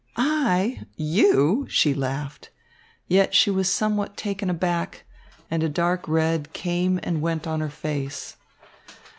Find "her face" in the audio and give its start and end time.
7.59-8.35